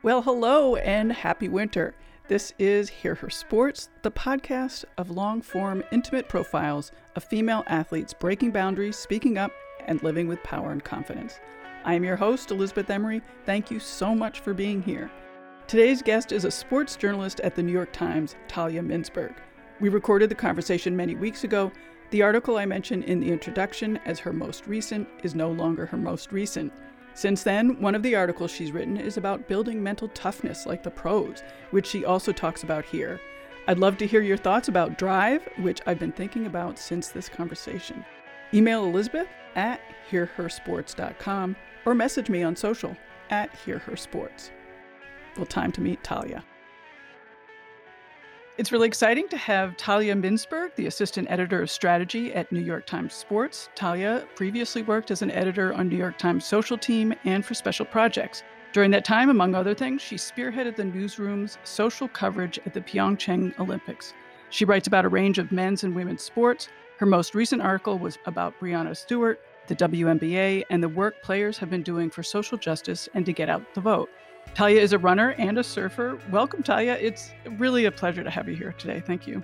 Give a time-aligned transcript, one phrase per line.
[0.00, 1.92] Well, hello and happy winter.
[2.28, 8.14] This is Hear Her Sports, the podcast of long form, intimate profiles of female athletes
[8.14, 9.50] breaking boundaries, speaking up,
[9.86, 11.40] and living with power and confidence.
[11.84, 13.22] I am your host, Elizabeth Emery.
[13.44, 15.10] Thank you so much for being here.
[15.66, 19.34] Today's guest is a sports journalist at the New York Times, Talia Minsberg.
[19.80, 21.72] We recorded the conversation many weeks ago.
[22.10, 25.96] The article I mentioned in the introduction as her most recent is no longer her
[25.96, 26.72] most recent.
[27.18, 30.90] Since then, one of the articles she's written is about building mental toughness like the
[30.92, 33.20] pros, which she also talks about here.
[33.66, 37.28] I'd love to hear your thoughts about Drive, which I've been thinking about since this
[37.28, 38.04] conversation.
[38.54, 39.26] Email Elizabeth
[39.56, 42.96] at hearhersports.com or message me on social
[43.30, 44.50] at hearhersports.
[45.36, 46.44] Well, time to meet Talia.
[48.58, 52.86] It's really exciting to have Talia Minsberg, the assistant editor of strategy at New York
[52.86, 53.68] Times Sports.
[53.76, 57.86] Talia previously worked as an editor on New York Times social team and for special
[57.86, 58.42] projects.
[58.72, 63.56] During that time, among other things, she spearheaded the newsroom's social coverage at the Pyeongchang
[63.60, 64.12] Olympics.
[64.50, 66.68] She writes about a range of men's and women's sports.
[66.96, 71.70] Her most recent article was about Breanna Stewart, the WNBA, and the work players have
[71.70, 74.10] been doing for social justice and to get out the vote.
[74.54, 76.18] Talia is a runner and a surfer.
[76.30, 76.96] Welcome, Talia.
[77.00, 79.00] It's really a pleasure to have you here today.
[79.00, 79.42] Thank you.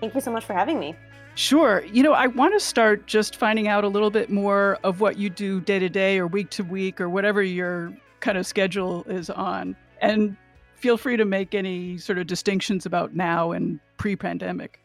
[0.00, 0.94] Thank you so much for having me.
[1.34, 1.84] Sure.
[1.92, 5.18] You know, I want to start just finding out a little bit more of what
[5.18, 9.04] you do day to day or week to week or whatever your kind of schedule
[9.04, 9.76] is on.
[10.00, 10.36] And
[10.76, 14.80] feel free to make any sort of distinctions about now and pre pandemic.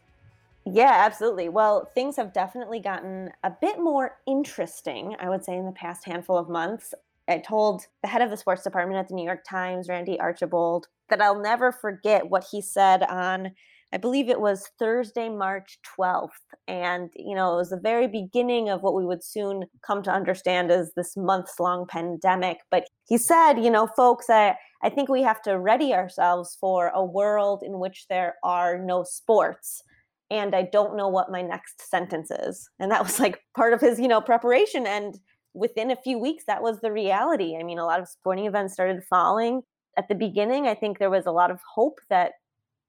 [0.65, 1.49] Yeah, absolutely.
[1.49, 6.05] Well, things have definitely gotten a bit more interesting, I would say, in the past
[6.05, 6.93] handful of months.
[7.27, 10.87] I told the head of the sports department at the New York Times, Randy Archibold,
[11.09, 13.51] that I'll never forget what he said on,
[13.93, 16.29] I believe it was Thursday, March 12th.
[16.67, 20.11] And, you know, it was the very beginning of what we would soon come to
[20.11, 22.59] understand as this months long pandemic.
[22.69, 26.89] But he said, you know, folks, I, I think we have to ready ourselves for
[26.93, 29.83] a world in which there are no sports
[30.31, 32.69] and I don't know what my next sentence is.
[32.79, 34.87] And that was like part of his, you know, preparation.
[34.87, 35.19] And
[35.53, 37.57] within a few weeks, that was the reality.
[37.59, 39.61] I mean, a lot of sporting events started falling.
[39.97, 42.33] At the beginning, I think there was a lot of hope that,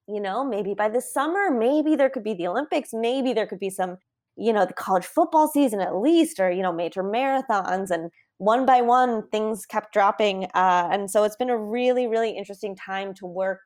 [0.08, 3.58] you know, maybe by the summer, maybe there could be the Olympics, maybe there could
[3.58, 3.96] be some,
[4.36, 7.90] you know, the college football season at least, or, you know, major marathons.
[7.90, 10.44] And one by one, things kept dropping.
[10.54, 13.60] Uh, and so it's been a really, really interesting time to work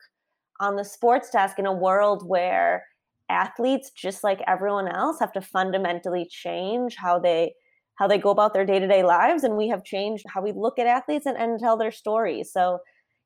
[0.60, 2.84] on the sports desk in a world where
[3.28, 7.52] athletes, just like everyone else, have to fundamentally change how they
[7.96, 10.86] how they go about their day-to-day lives and we have changed how we look at
[10.86, 12.52] athletes and, and tell their stories.
[12.52, 12.78] So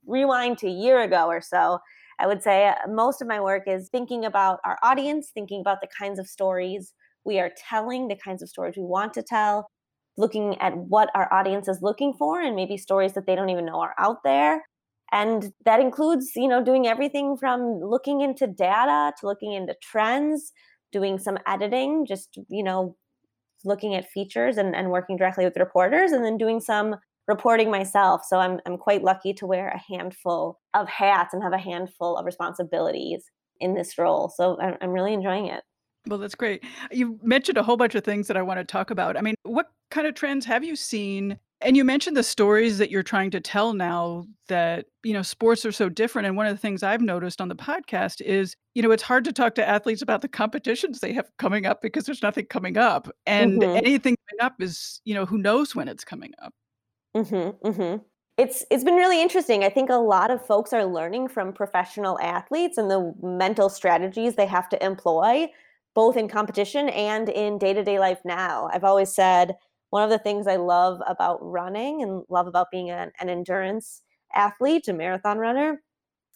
[0.07, 1.79] rewind to a year ago or so
[2.19, 5.83] i would say uh, most of my work is thinking about our audience thinking about
[5.83, 6.95] the kinds of stories
[7.27, 9.69] we are telling the kinds of stories we want to tell
[10.17, 13.65] looking at what our audience is looking for and maybe stories that they don't even
[13.65, 14.65] know are out there.
[15.13, 20.53] And that includes you know doing everything from looking into data to looking into trends
[20.93, 22.97] doing some editing just you know
[23.65, 26.97] looking at features and, and working directly with reporters and then doing some
[27.29, 28.23] reporting myself.
[28.27, 32.17] So I'm, I'm quite lucky to wear a handful of hats and have a handful
[32.17, 33.25] of responsibilities
[33.61, 34.33] in this role.
[34.35, 35.63] So I'm, I'm really enjoying it.
[36.07, 36.65] Well, that's great.
[36.91, 39.17] You mentioned a whole bunch of things that I want to talk about.
[39.17, 42.91] I mean, what kind of trends have you seen and you mentioned the stories that
[42.91, 46.27] you're trying to tell now that, you know, sports are so different.
[46.27, 49.25] And one of the things I've noticed on the podcast is, you know, it's hard
[49.25, 52.79] to talk to athletes about the competitions they have coming up because there's nothing coming
[52.79, 53.11] up.
[53.27, 53.77] And mm-hmm.
[53.77, 56.55] anything coming up is, you know, who knows when it's coming up.
[57.17, 58.03] Mm-hmm, mm-hmm.
[58.39, 59.65] It's it's been really interesting.
[59.65, 64.37] I think a lot of folks are learning from professional athletes and the mental strategies
[64.37, 65.49] they have to employ,
[65.95, 68.71] both in competition and in day-to-day life now.
[68.73, 69.57] I've always said
[69.91, 74.03] one of the things I love about running and love about being an, an endurance
[74.35, 75.83] athlete, a marathon runner,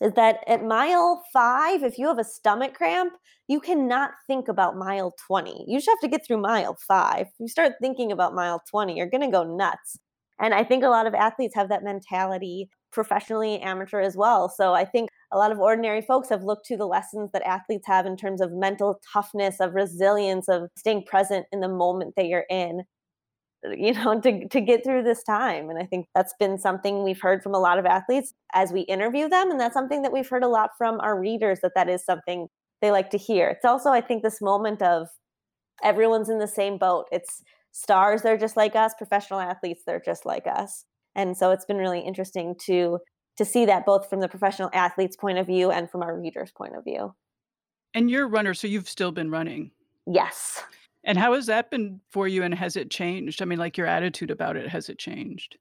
[0.01, 3.15] is that at mile five, if you have a stomach cramp,
[3.49, 5.65] you cannot think about mile 20.
[5.69, 7.27] You just have to get through mile five.
[7.29, 9.99] If you start thinking about mile 20, you're going to go nuts.
[10.41, 14.49] And I think a lot of athletes have that mentality, professionally, amateur as well.
[14.49, 17.87] So I think a lot of ordinary folks have looked to the lessons that athletes
[17.87, 22.27] have in terms of mental toughness, of resilience, of staying present in the moment that
[22.27, 22.83] you're in
[23.73, 27.21] you know to to get through this time and i think that's been something we've
[27.21, 30.29] heard from a lot of athletes as we interview them and that's something that we've
[30.29, 32.49] heard a lot from our readers that that is something
[32.83, 33.49] they like to hear.
[33.49, 35.09] It's also i think this moment of
[35.83, 37.07] everyone's in the same boat.
[37.11, 40.85] It's stars they're just like us professional athletes they're just like us.
[41.17, 42.99] And so it's been really interesting to
[43.37, 46.53] to see that both from the professional athletes point of view and from our readers
[46.53, 47.15] point of view.
[47.93, 49.71] And you're a runner so you've still been running?
[50.07, 50.63] Yes
[51.05, 53.43] and how has that been for you and has it changed?
[53.43, 55.59] I mean, like your attitude about it, has it changed?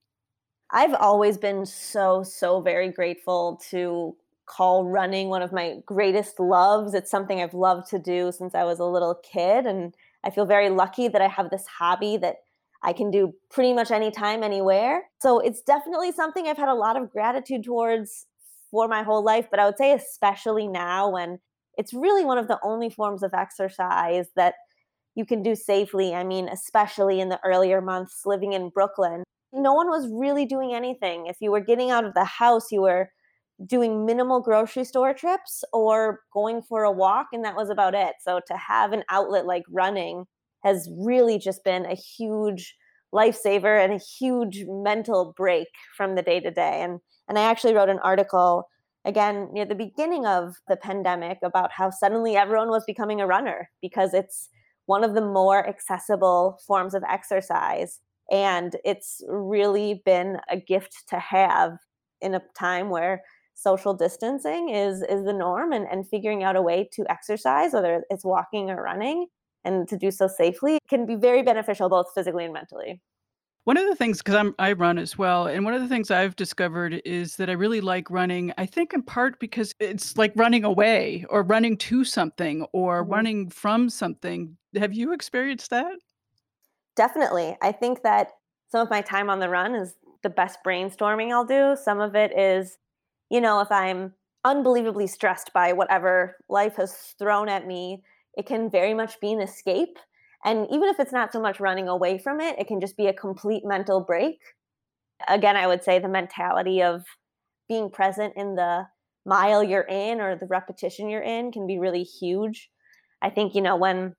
[0.72, 6.94] I've always been so, so very grateful to call running one of my greatest loves.
[6.94, 9.66] It's something I've loved to do since I was a little kid.
[9.66, 9.94] And
[10.24, 12.38] I feel very lucky that I have this hobby that
[12.82, 15.04] I can do pretty much anytime, anywhere.
[15.22, 18.26] So it's definitely something I've had a lot of gratitude towards
[18.72, 19.48] for my whole life.
[19.50, 21.40] But I would say, especially now when
[21.78, 24.56] it's really one of the only forms of exercise that
[25.16, 26.14] you can do safely.
[26.14, 30.74] I mean, especially in the earlier months living in Brooklyn, no one was really doing
[30.74, 31.28] anything.
[31.28, 33.10] If you were getting out of the house, you were
[33.66, 38.16] doing minimal grocery store trips or going for a walk, and that was about it.
[38.22, 40.26] So to have an outlet like running
[40.64, 42.76] has really just been a huge
[43.14, 46.82] lifesaver and a huge mental break from the day to day.
[46.82, 47.00] And
[47.30, 48.68] and I actually wrote an article
[49.06, 53.70] again near the beginning of the pandemic about how suddenly everyone was becoming a runner
[53.82, 54.50] because it's
[54.86, 58.00] one of the more accessible forms of exercise
[58.32, 61.78] and it's really been a gift to have
[62.22, 63.22] in a time where
[63.54, 68.04] social distancing is is the norm and, and figuring out a way to exercise whether
[68.10, 69.28] it's walking or running
[69.64, 73.02] and to do so safely can be very beneficial both physically and mentally
[73.66, 76.12] one of the things, because I'm I run as well, and one of the things
[76.12, 78.54] I've discovered is that I really like running.
[78.58, 83.06] I think in part because it's like running away or running to something or Mhm.
[83.06, 84.58] running from something.
[84.76, 85.98] Have you experienced that?
[86.96, 87.58] Definitely.
[87.62, 88.32] I think that
[88.70, 91.76] some of my time on the run is the best brainstorming I'll do.
[91.82, 92.78] Some of it is,
[93.30, 94.14] you know, if I'm
[94.46, 98.04] unbelievably stressed by whatever life has thrown at me,
[98.38, 99.98] it can very much be an escape.
[100.46, 103.08] And even if it's not so much running away from it, it can just be
[103.08, 104.40] a complete mental break.
[105.28, 107.06] Again, I would say the mentality of
[107.70, 108.86] being present in the
[109.26, 112.70] mile you're in or the repetition you're in can be really huge.
[113.22, 114.16] I think, you know, when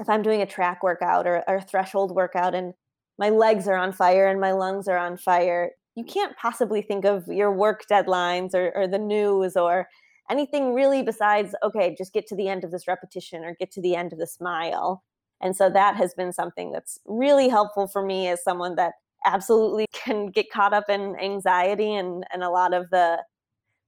[0.00, 2.72] if I'm doing a track workout or, or a threshold workout and
[3.18, 7.04] my legs are on fire and my lungs are on fire, you can't possibly think
[7.04, 9.88] of your work deadlines or, or the news or
[10.30, 13.82] anything really besides, okay, just get to the end of this repetition or get to
[13.82, 15.02] the end of this mile.
[15.40, 18.94] And so that has been something that's really helpful for me as someone that
[19.24, 23.22] absolutely can get caught up in anxiety and, and a lot of the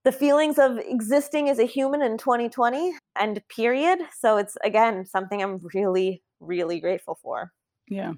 [0.02, 3.98] the feelings of existing as a human in 2020 and period.
[4.18, 7.52] So it's again something I'm really, really grateful for.
[7.86, 8.14] Yeah.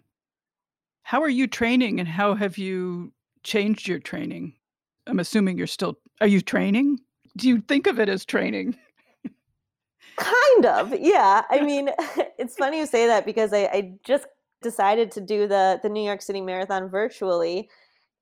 [1.03, 3.13] How are you training and how have you
[3.43, 4.55] changed your training?
[5.09, 7.01] I'm assuming you're still are you training?
[7.37, 8.77] Do you think of it as training?
[10.17, 11.43] Kind of, yeah.
[11.51, 11.91] I mean,
[12.39, 14.27] it's funny you say that because I, I just
[14.63, 17.69] decided to do the the New York City Marathon virtually,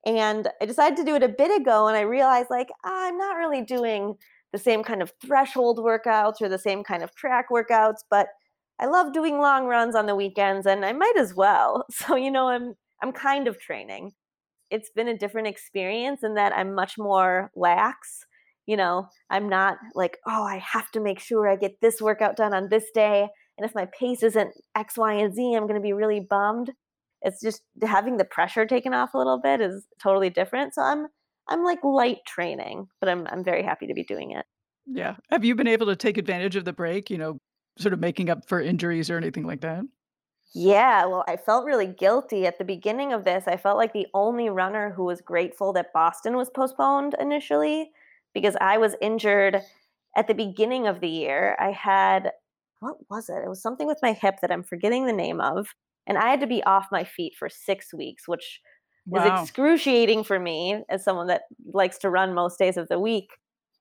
[0.05, 3.37] and I decided to do it a bit ago, and I realized like I'm not
[3.37, 4.15] really doing
[4.53, 8.27] the same kind of threshold workouts or the same kind of track workouts, but
[8.79, 11.85] I love doing long runs on the weekends, and I might as well.
[11.91, 14.13] So you know, I'm I'm kind of training.
[14.71, 18.25] It's been a different experience in that I'm much more lax
[18.71, 22.37] you know, I'm not like, oh, I have to make sure I get this workout
[22.37, 23.27] done on this day.
[23.57, 26.71] And if my pace isn't X, Y, and Z, I'm going to be really bummed.
[27.21, 30.73] It's just having the pressure taken off a little bit is totally different.
[30.73, 31.07] So I'm
[31.49, 34.45] I'm like light training, but I'm I'm very happy to be doing it.
[34.87, 35.17] Yeah.
[35.31, 37.39] Have you been able to take advantage of the break, you know,
[37.77, 39.83] sort of making up for injuries or anything like that?
[40.53, 43.43] Yeah, well, I felt really guilty at the beginning of this.
[43.47, 47.91] I felt like the only runner who was grateful that Boston was postponed initially
[48.33, 49.61] because I was injured
[50.15, 51.55] at the beginning of the year.
[51.59, 52.31] I had,
[52.79, 53.43] what was it?
[53.45, 55.67] It was something with my hip that I'm forgetting the name of.
[56.07, 58.59] And I had to be off my feet for six weeks, which
[59.13, 59.43] is Wow.
[59.43, 63.29] excruciating for me as someone that likes to run most days of the week.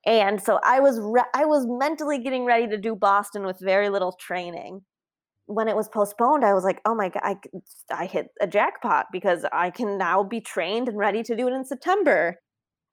[0.07, 3.91] And so I was re- I was mentally getting ready to do Boston with very
[3.91, 4.83] little training.
[5.47, 7.39] When it was postponed, I was like, "Oh my god,
[7.91, 11.53] I hit a jackpot because I can now be trained and ready to do it
[11.53, 12.37] in September."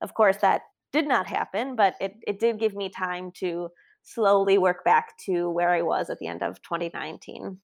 [0.02, 3.70] Of course, that did not happen, but it, it did give me time to
[4.04, 7.60] slowly work back to where I was at the end of 2019.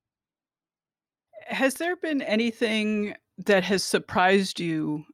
[1.47, 5.05] Has there been anything that has surprised you,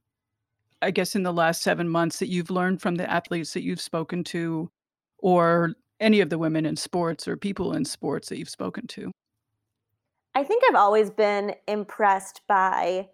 [0.81, 3.81] I guess, in the last 7 months that you've learned from the athletes that you've
[3.81, 4.69] spoken to
[5.17, 9.11] or any of the women in sports or people in sports that you've spoken to?
[10.35, 13.09] I think I've always been impressed by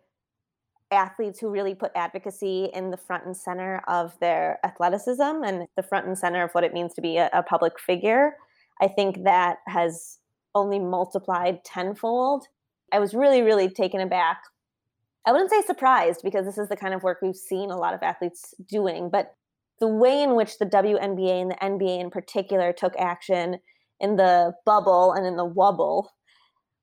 [0.91, 5.83] athletes who really put advocacy in the front and center of their athleticism and the
[5.83, 8.35] front and center of what it means to be a, a public figure.
[8.81, 10.19] I think that has
[10.53, 12.47] only multiplied tenfold.
[12.91, 14.41] I was really, really taken aback.
[15.25, 17.93] I wouldn't say surprised because this is the kind of work we've seen a lot
[17.93, 19.35] of athletes doing, but
[19.79, 23.59] the way in which the WNBA and the NBA in particular took action
[23.99, 26.07] in the bubble and in the wubble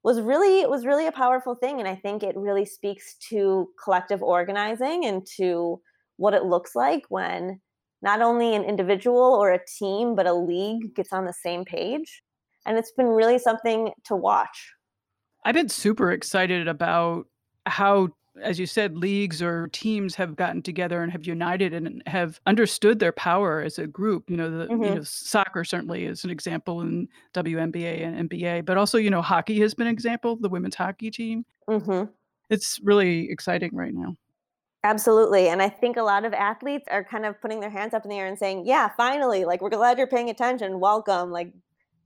[0.04, 4.22] was really was really a powerful thing and i think it really speaks to collective
[4.22, 5.80] organizing and to
[6.16, 7.60] what it looks like when
[8.02, 12.22] not only an individual or a team, but a league gets on the same page.
[12.66, 14.72] And it's been really something to watch.
[15.44, 17.26] I've been super excited about
[17.66, 18.08] how
[18.40, 22.98] as you said, leagues or teams have gotten together and have united and have understood
[22.98, 24.30] their power as a group.
[24.30, 24.84] You know, the mm-hmm.
[24.84, 29.22] you know soccer certainly is an example in WNBA and NBA, but also you know
[29.22, 30.36] hockey has been an example.
[30.36, 31.44] The women's hockey team.
[31.68, 32.10] Mm-hmm.
[32.50, 34.16] It's really exciting right now.
[34.84, 35.48] Absolutely.
[35.48, 38.10] And I think a lot of athletes are kind of putting their hands up in
[38.10, 40.80] the air and saying, yeah, finally, like, we're glad you're paying attention.
[40.80, 41.30] Welcome.
[41.30, 41.52] Like,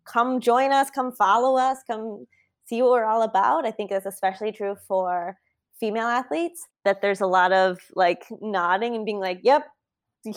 [0.05, 2.27] come join us, come follow us, come
[2.67, 3.67] see what we're all about.
[3.67, 5.39] I think that's especially true for
[5.79, 9.67] female athletes that there's a lot of like nodding and being like, yep,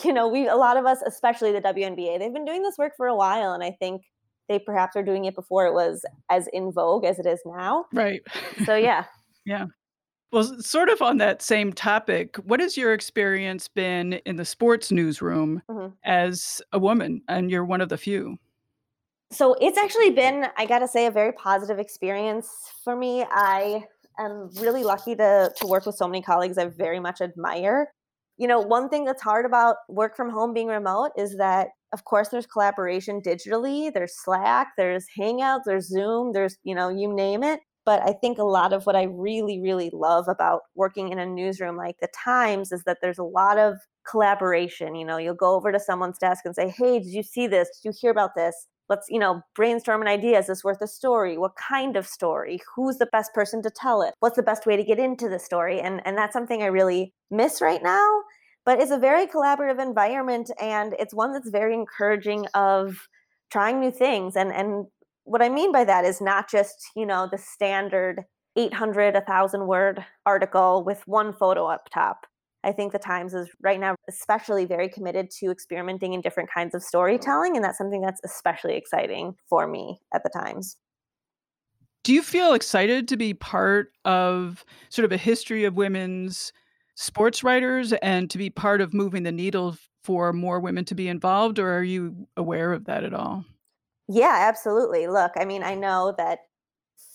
[0.04, 2.92] you know, we, a lot of us, especially the WNBA, they've been doing this work
[2.96, 3.52] for a while.
[3.52, 4.02] And I think
[4.48, 7.86] they perhaps are doing it before it was as in vogue as it is now.
[7.92, 8.22] Right.
[8.64, 9.04] So, yeah.
[9.44, 9.66] yeah.
[10.32, 14.92] Well, sort of on that same topic, what has your experience been in the sports
[14.92, 15.92] newsroom mm-hmm.
[16.04, 17.22] as a woman?
[17.28, 18.38] And you're one of the few.
[19.32, 22.48] So it's actually been, I got to say, a very positive experience
[22.84, 23.24] for me.
[23.30, 23.84] I
[24.18, 27.88] am really lucky to, to work with so many colleagues I very much admire.
[28.36, 32.04] You know, one thing that's hard about work from home being remote is that, of
[32.04, 37.42] course, there's collaboration digitally, there's Slack, there's Hangouts, there's Zoom, there's, you know, you name
[37.42, 37.60] it.
[37.86, 41.26] But I think a lot of what I really, really love about working in a
[41.26, 44.94] newsroom like the Times is that there's a lot of collaboration.
[44.94, 47.68] You know, you'll go over to someone's desk and say, Hey, did you see this?
[47.82, 48.66] Did you hear about this?
[48.90, 50.38] Let's you know brainstorm an idea.
[50.38, 51.38] Is this worth a story?
[51.38, 52.60] What kind of story?
[52.76, 54.12] Who's the best person to tell it?
[54.20, 55.80] What's the best way to get into the story?
[55.80, 58.22] And and that's something i really miss right now
[58.66, 63.08] but it's a very collaborative environment and it's one that's very encouraging of
[63.50, 64.36] trying new things.
[64.36, 64.86] And and
[65.24, 68.24] what i mean by that is not just you know the standard
[68.56, 72.26] 800 1000 word article with one photo up top
[72.62, 76.74] I think the Times is right now especially very committed to experimenting in different kinds
[76.74, 77.56] of storytelling.
[77.56, 80.76] And that's something that's especially exciting for me at the Times.
[82.02, 86.52] Do you feel excited to be part of sort of a history of women's
[86.96, 91.08] sports writers and to be part of moving the needle for more women to be
[91.08, 91.58] involved?
[91.58, 93.44] Or are you aware of that at all?
[94.08, 95.06] Yeah, absolutely.
[95.06, 96.40] Look, I mean, I know that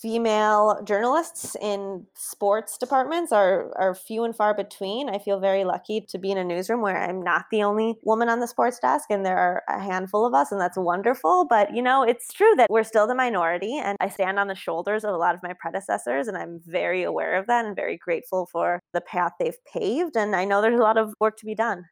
[0.00, 5.08] female journalists in sports departments are are few and far between.
[5.08, 8.28] I feel very lucky to be in a newsroom where I'm not the only woman
[8.28, 11.74] on the sports desk and there are a handful of us and that's wonderful, but
[11.74, 15.04] you know, it's true that we're still the minority and I stand on the shoulders
[15.04, 18.46] of a lot of my predecessors and I'm very aware of that and very grateful
[18.52, 21.54] for the path they've paved and I know there's a lot of work to be
[21.54, 21.84] done.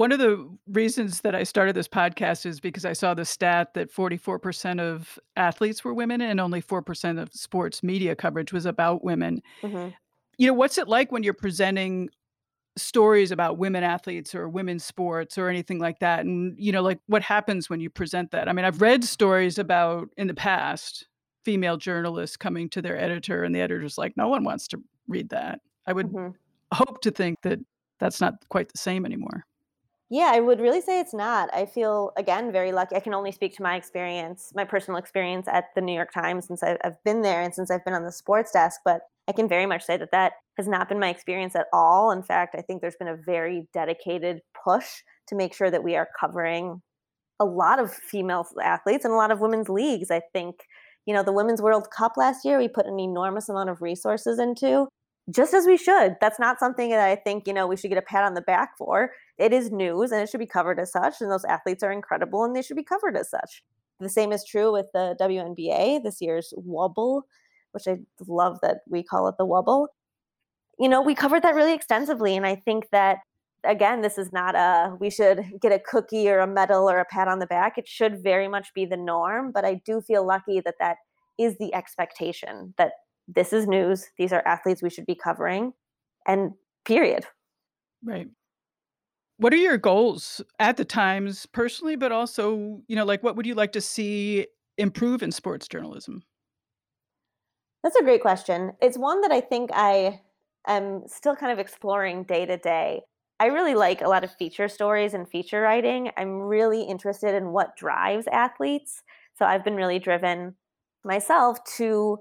[0.00, 3.74] One of the reasons that I started this podcast is because I saw the stat
[3.74, 9.04] that 44% of athletes were women and only 4% of sports media coverage was about
[9.04, 9.42] women.
[9.60, 9.90] Mm-hmm.
[10.38, 12.08] You know, what's it like when you're presenting
[12.78, 16.20] stories about women athletes or women's sports or anything like that?
[16.20, 18.48] And, you know, like what happens when you present that?
[18.48, 21.08] I mean, I've read stories about in the past
[21.44, 25.28] female journalists coming to their editor and the editor's like, no one wants to read
[25.28, 25.60] that.
[25.86, 26.30] I would mm-hmm.
[26.72, 27.58] hope to think that
[27.98, 29.44] that's not quite the same anymore.
[30.12, 31.50] Yeah, I would really say it's not.
[31.54, 32.96] I feel, again, very lucky.
[32.96, 36.48] I can only speak to my experience, my personal experience at the New York Times
[36.48, 38.80] since I've, been there and since I've been on the sports desk.
[38.84, 42.10] But I can very much say that that has not been my experience at all.
[42.10, 44.88] In fact, I think there's been a very dedicated push
[45.28, 46.82] to make sure that we are covering
[47.38, 50.10] a lot of female athletes and a lot of women's leagues.
[50.10, 50.56] I think,
[51.06, 54.40] you know, the Women's World Cup last year, we put an enormous amount of resources
[54.40, 54.88] into
[55.30, 56.16] just as we should.
[56.20, 58.40] That's not something that I think, you know, we should get a pat on the
[58.40, 59.10] back for.
[59.40, 61.20] It is news and it should be covered as such.
[61.20, 63.62] And those athletes are incredible and they should be covered as such.
[63.98, 67.22] The same is true with the WNBA, this year's wubble,
[67.72, 69.88] which I love that we call it the wubble.
[70.78, 72.36] You know, we covered that really extensively.
[72.36, 73.18] And I think that,
[73.64, 77.06] again, this is not a, we should get a cookie or a medal or a
[77.06, 77.78] pat on the back.
[77.78, 79.52] It should very much be the norm.
[79.52, 80.98] But I do feel lucky that that
[81.38, 82.92] is the expectation that
[83.26, 84.06] this is news.
[84.18, 85.72] These are athletes we should be covering.
[86.26, 86.52] And
[86.84, 87.26] period.
[88.02, 88.28] Right.
[89.40, 93.46] What are your goals at the Times personally, but also, you know, like what would
[93.46, 96.22] you like to see improve in sports journalism?
[97.82, 98.72] That's a great question.
[98.82, 100.20] It's one that I think I
[100.66, 103.02] am still kind of exploring day to day.
[103.38, 106.10] I really like a lot of feature stories and feature writing.
[106.18, 109.02] I'm really interested in what drives athletes.
[109.34, 110.56] So I've been really driven
[111.04, 112.18] myself to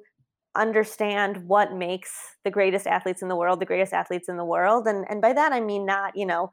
[0.55, 4.85] understand what makes the greatest athletes in the world the greatest athletes in the world
[4.87, 6.51] and and by that i mean not you know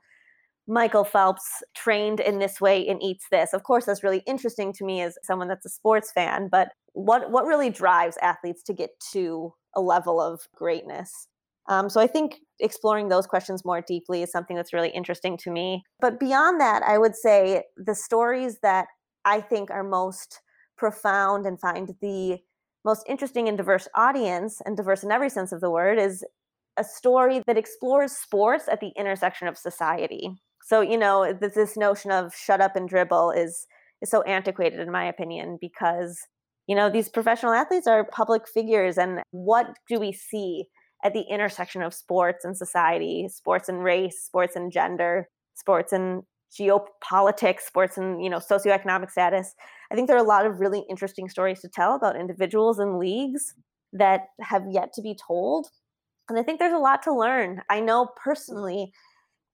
[0.66, 4.84] michael phelps trained in this way and eats this of course that's really interesting to
[4.84, 8.90] me as someone that's a sports fan but what what really drives athletes to get
[9.12, 11.28] to a level of greatness
[11.68, 15.50] Um, so I think exploring those questions more deeply is something that's really interesting to
[15.50, 15.82] me.
[16.00, 18.86] But beyond that, I would say the stories that
[19.24, 20.40] I think are most
[20.78, 22.38] profound and find the
[22.84, 26.24] most interesting and diverse audience, and diverse in every sense of the word, is
[26.76, 30.30] a story that explores sports at the intersection of society.
[30.66, 33.68] So, you know, this notion of shut up and dribble is
[34.02, 36.18] is so antiquated in my opinion because
[36.66, 40.64] you know these professional athletes are public figures and what do we see
[41.04, 46.24] at the intersection of sports and society sports and race sports and gender sports and
[46.52, 49.54] geopolitics sports and you know socioeconomic status?
[49.92, 52.98] I think there are a lot of really interesting stories to tell about individuals and
[52.98, 53.54] leagues
[53.92, 55.68] that have yet to be told
[56.28, 57.62] and i think there's a lot to learn.
[57.70, 58.92] I know personally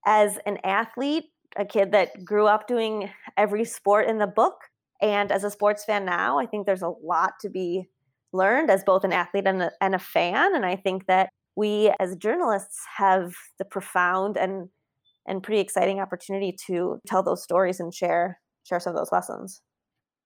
[0.07, 1.25] as an athlete
[1.57, 4.55] a kid that grew up doing every sport in the book
[5.03, 7.89] and as a sports fan now i think there's a lot to be
[8.33, 11.93] learned as both an athlete and a, and a fan and i think that we
[12.01, 14.69] as journalists have the profound and
[15.27, 19.61] and pretty exciting opportunity to tell those stories and share share some of those lessons.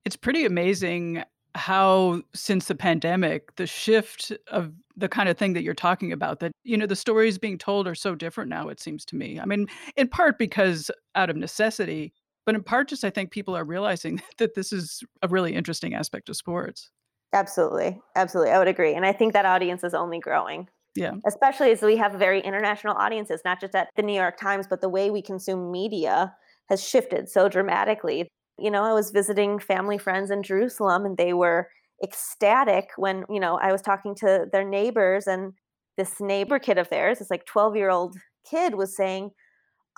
[0.04, 1.22] It's pretty amazing
[1.56, 6.40] how since the pandemic the shift of the kind of thing that you're talking about
[6.40, 9.40] that you know the stories being told are so different now it seems to me
[9.40, 12.12] i mean in part because out of necessity
[12.44, 15.94] but in part just i think people are realizing that this is a really interesting
[15.94, 16.90] aspect of sports
[17.32, 21.12] absolutely absolutely i would agree and i think that audience is only growing yeah.
[21.26, 24.80] Especially as we have very international audiences, not just at the New York Times, but
[24.80, 26.34] the way we consume media
[26.70, 28.28] has shifted so dramatically.
[28.58, 31.68] You know, I was visiting family friends in Jerusalem and they were
[32.02, 35.52] ecstatic when, you know, I was talking to their neighbors and
[35.96, 38.16] this neighbor kid of theirs, this like 12 year old
[38.48, 39.30] kid, was saying,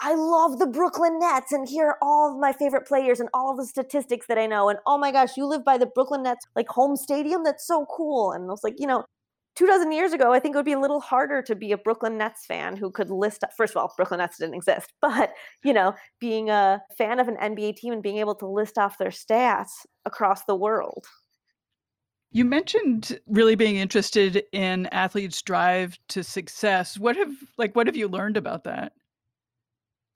[0.00, 3.57] I love the Brooklyn Nets and here are all of my favorite players and all
[3.57, 4.69] the statistics that I know.
[4.69, 7.43] And oh my gosh, you live by the Brooklyn Nets like home stadium?
[7.43, 8.33] That's so cool.
[8.33, 9.05] And I was like, you know,
[9.57, 11.78] two dozen years ago, I think it would be a little harder to be a
[11.78, 15.33] Brooklyn Nets fan who could list, first of all, Brooklyn Nets didn't exist, but,
[15.64, 18.99] you know, being a fan of an NBA team and being able to list off
[18.99, 21.07] their stats across the world.
[22.31, 26.99] You mentioned really being interested in athletes' drive to success.
[26.99, 28.92] What have like what have you learned about that?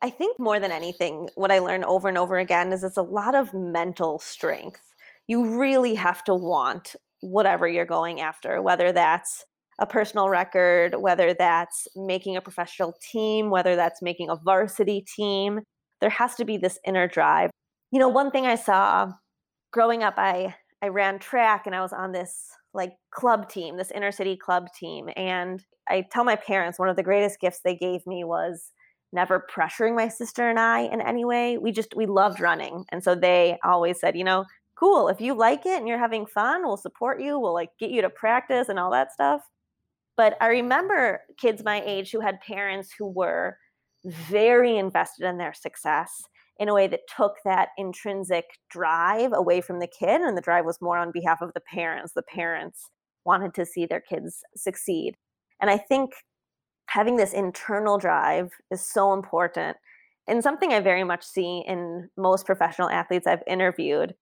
[0.02, 3.02] I think more than anything, what I learn over and over again is it's a
[3.02, 4.82] lot of mental strength.
[5.28, 9.44] You really have to want whatever you're going after, whether that's
[9.78, 15.60] a personal record, whether that's making a professional team, whether that's making a varsity team.
[16.00, 17.50] There has to be this inner drive.
[17.90, 19.12] You know, one thing I saw
[19.72, 23.92] growing up, I I ran track and I was on this like club team, this
[23.92, 25.08] inner city club team.
[25.16, 28.72] And I tell my parents one of the greatest gifts they gave me was
[29.12, 31.58] never pressuring my sister and I in any way.
[31.58, 32.84] We just we loved running.
[32.90, 34.44] And so they always said, you know,
[34.82, 35.06] cool.
[35.06, 37.38] If you like it and you're having fun, we'll support you.
[37.38, 39.42] We'll like get you to practice and all that stuff.
[40.16, 43.58] But I remember kids my age who had parents who were
[44.04, 46.24] very invested in their success
[46.58, 50.20] in a way that took that intrinsic drive away from the kid.
[50.20, 52.12] And the drive was more on behalf of the parents.
[52.12, 52.90] The parents
[53.24, 55.14] wanted to see their kids succeed.
[55.60, 56.10] And I think
[56.86, 59.76] having this internal drive is so important
[60.26, 64.14] and something I very much see in most professional athletes I've interviewed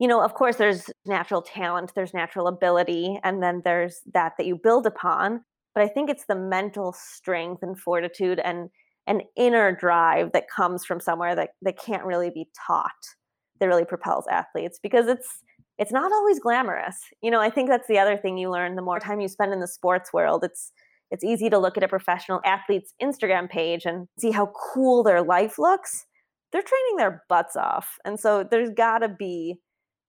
[0.00, 4.46] you know, of course, there's natural talent, there's natural ability, and then there's that that
[4.46, 5.42] you build upon.
[5.74, 8.70] But I think it's the mental strength and fortitude and
[9.06, 12.90] an inner drive that comes from somewhere that, that can't really be taught
[13.60, 15.28] that really propels athletes because it's
[15.78, 16.96] it's not always glamorous.
[17.22, 19.52] You know, I think that's the other thing you learn the more time you spend
[19.52, 20.44] in the sports world.
[20.44, 20.72] It's
[21.10, 25.22] it's easy to look at a professional athlete's Instagram page and see how cool their
[25.22, 26.06] life looks.
[26.52, 27.96] They're training their butts off.
[28.04, 29.56] And so there's got to be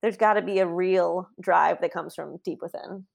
[0.02, 3.06] there's got to be a real drive that comes from deep within.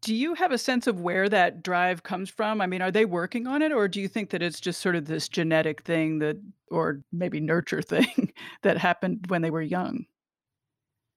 [0.00, 2.60] Do you have a sense of where that drive comes from?
[2.60, 4.94] I mean, are they working on it, or do you think that it's just sort
[4.94, 6.36] of this genetic thing that,
[6.70, 10.06] or maybe nurture thing that happened when they were young?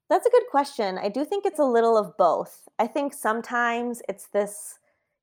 [0.09, 0.97] That's a good question.
[0.97, 2.67] I do think it's a little of both.
[2.79, 4.77] I think sometimes it's this,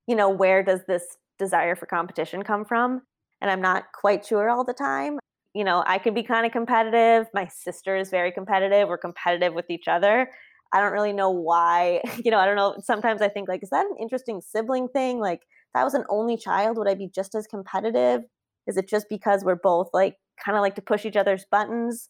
[0.06, 3.02] you know, where does this desire for competition come from?
[3.40, 5.18] And I'm not quite sure all the time
[5.58, 7.26] you know, I can be kind of competitive.
[7.34, 8.88] My sister is very competitive.
[8.88, 10.30] We're competitive with each other.
[10.72, 12.00] I don't really know why.
[12.24, 12.76] You know, I don't know.
[12.80, 15.18] Sometimes I think like, is that an interesting sibling thing?
[15.18, 18.22] Like, if I was an only child, would I be just as competitive?
[18.68, 22.08] Is it just because we're both like kind of like to push each other's buttons?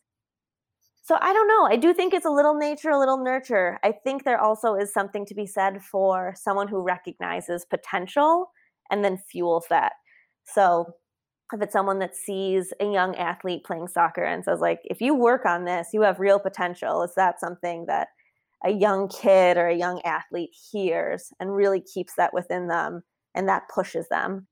[1.03, 1.65] So I don't know.
[1.65, 3.79] I do think it's a little nature, a little nurture.
[3.83, 8.51] I think there also is something to be said for someone who recognizes potential
[8.91, 9.93] and then fuels that.
[10.45, 10.93] So
[11.53, 15.15] if it's someone that sees a young athlete playing soccer and says like if you
[15.15, 18.09] work on this you have real potential is that something that
[18.65, 23.03] a young kid or a young athlete hears and really keeps that within them
[23.35, 24.47] and that pushes them.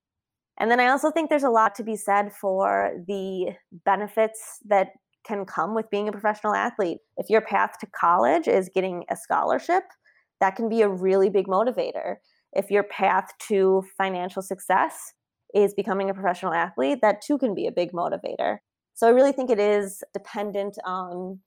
[0.59, 3.52] And then I also think there's a lot to be said for the
[3.85, 4.88] benefits that
[5.26, 6.98] can come with being a professional athlete.
[7.16, 9.82] If your path to college is getting a scholarship,
[10.40, 12.16] that can be a really big motivator.
[12.52, 15.12] If your path to financial success
[15.54, 18.59] is becoming a professional athlete, that too can be a big motivator.
[18.94, 21.40] So I really think it is dependent on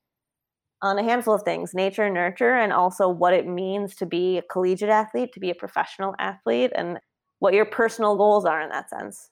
[0.81, 4.41] on a handful of things, nature nurture and also what it means to be a
[4.41, 6.99] collegiate athlete, to be a professional athlete and
[7.39, 9.29] what your personal goals are in that sense.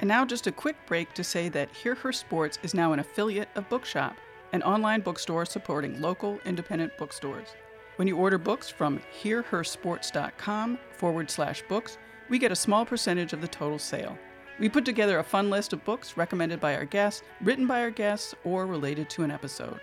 [0.00, 2.98] And now, just a quick break to say that Hear Her Sports is now an
[2.98, 4.16] affiliate of Bookshop,
[4.52, 7.54] an online bookstore supporting local independent bookstores.
[7.96, 13.40] When you order books from hearhersports.com forward slash books, we get a small percentage of
[13.40, 14.18] the total sale.
[14.58, 17.90] We put together a fun list of books recommended by our guests, written by our
[17.90, 19.80] guests, or related to an episode.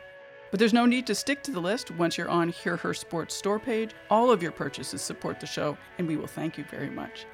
[0.49, 3.35] But there's no need to stick to the list once you're on Hear Her Sports
[3.35, 3.91] store page.
[4.09, 7.25] All of your purchases support the show, and we will thank you very much.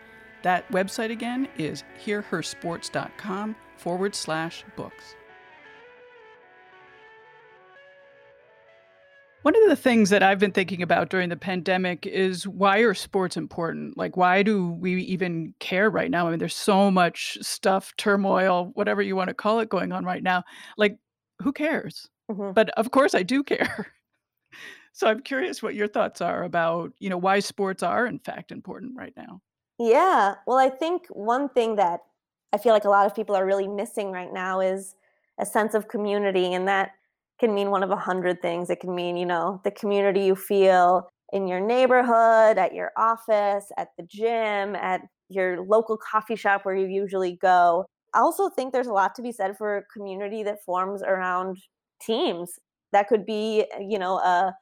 [0.43, 5.15] That website again is hearhersports.com forward slash books.
[9.43, 12.93] One of the things that I've been thinking about during the pandemic is why are
[12.93, 13.97] sports important?
[13.97, 16.27] Like, why do we even care right now?
[16.27, 20.03] I mean, there's so much stuff, turmoil, whatever you want to call it, going on
[20.03, 20.43] right now.
[20.77, 20.97] Like,
[21.39, 22.09] who cares?
[22.31, 22.51] Mm-hmm.
[22.53, 23.93] But of course, I do care.
[24.91, 28.51] so I'm curious what your thoughts are about, you know, why sports are in fact
[28.51, 29.41] important right now.
[29.79, 30.35] Yeah.
[30.47, 32.01] Well, I think one thing that
[32.51, 34.95] I feel like a lot of people are really missing right now is
[35.39, 36.53] a sense of community.
[36.53, 36.91] And that
[37.39, 38.69] can mean one of a hundred things.
[38.69, 43.65] It can mean, you know, the community you feel in your neighborhood, at your office,
[43.77, 47.85] at the gym, at your local coffee shop where you usually go.
[48.13, 51.57] I also think there's a lot to be said for community that forms around
[52.01, 52.53] teams.
[52.93, 54.55] That could be, uh, you know, a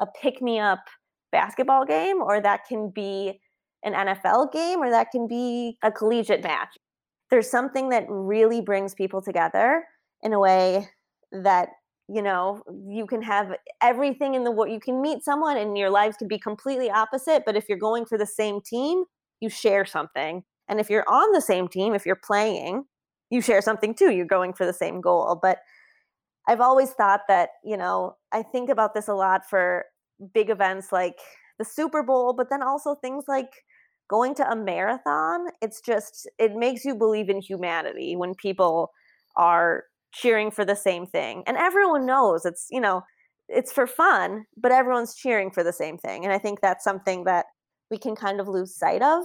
[0.00, 0.80] a pick me up
[1.30, 3.38] basketball game or that can be
[3.84, 6.76] an NFL game or that can be a collegiate match.
[7.30, 9.84] There's something that really brings people together
[10.22, 10.88] in a way
[11.32, 11.68] that
[12.12, 15.90] you know you can have everything in the world you can meet someone and your
[15.90, 19.04] lives could be completely opposite but if you're going for the same team
[19.40, 20.42] you share something.
[20.68, 22.84] And if you're on the same team if you're playing
[23.30, 25.38] you share something too you're going for the same goal.
[25.40, 25.58] But
[26.48, 29.84] i've always thought that you know i think about this a lot for
[30.32, 31.16] big events like
[31.58, 33.52] the super bowl but then also things like
[34.10, 38.90] going to a marathon, it's just, it makes you believe in humanity when people
[39.36, 41.42] are cheering for the same thing.
[41.46, 43.02] And everyone knows it's, you know,
[43.48, 46.24] it's for fun, but everyone's cheering for the same thing.
[46.24, 47.46] And I think that's something that
[47.90, 49.24] we can kind of lose sight of,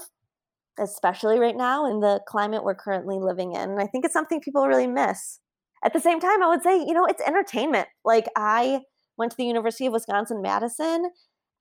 [0.79, 3.69] especially right now in the climate we're currently living in.
[3.71, 5.39] And I think it's something people really miss.
[5.83, 7.87] At the same time, I would say, you know, it's entertainment.
[8.03, 8.81] Like I
[9.17, 11.11] went to the University of Wisconsin Madison.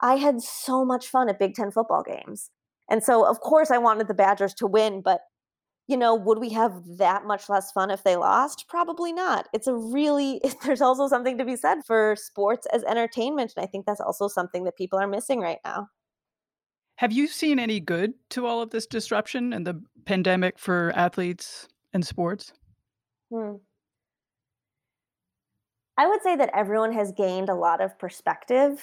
[0.01, 2.51] I had so much fun at Big Ten football games.
[2.91, 5.21] And so, of course, I wanted the Badgers to win, but
[5.87, 8.67] you know, would we have that much less fun if they lost?
[8.69, 9.49] Probably not.
[9.53, 13.53] It's a really, there's also something to be said for sports as entertainment.
[13.57, 15.89] And I think that's also something that people are missing right now.
[16.97, 21.69] Have you seen any good to all of this disruption and the pandemic for athletes
[21.93, 22.53] and sports?
[23.33, 23.57] Hmm.
[25.97, 28.81] I would say that everyone has gained a lot of perspective